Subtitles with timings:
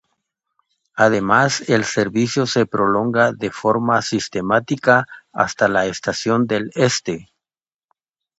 [0.95, 7.29] Además el servicio se prolonga de forma sistemática hasta la estación del Este.